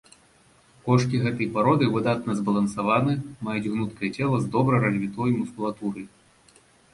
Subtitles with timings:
[0.85, 3.13] Кошкі гэтай пароды выдатна збалансаваны,
[3.49, 6.05] маюць гнуткае цела з добра развітой мускулатурай.